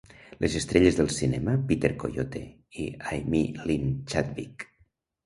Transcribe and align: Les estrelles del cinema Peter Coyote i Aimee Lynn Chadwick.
Les 0.43 0.53
estrelles 0.59 0.95
del 0.99 1.11
cinema 1.15 1.53
Peter 1.71 1.91
Coyote 2.03 2.41
i 2.85 2.87
Aimee 3.11 3.67
Lynn 3.67 3.93
Chadwick. 4.15 4.65